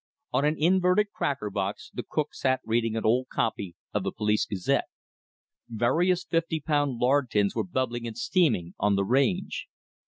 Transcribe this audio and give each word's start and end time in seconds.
On 0.33 0.45
an 0.45 0.55
inverted 0.57 1.11
cracker 1.11 1.51
box 1.51 1.91
the 1.93 2.01
cook 2.01 2.33
sat 2.33 2.59
reading 2.65 2.95
an 2.95 3.05
old 3.05 3.27
copy 3.29 3.75
of 3.93 4.01
the 4.01 4.11
Police 4.11 4.47
Gazette. 4.47 4.85
Various 5.69 6.23
fifty 6.23 6.59
pound 6.59 6.93
lard 6.97 7.29
tins 7.29 7.53
were 7.53 7.63
bubbling 7.63 8.07
and 8.07 8.17
steaming 8.17 8.73
on 8.79 8.95
the 8.95 9.05
range. 9.05 9.67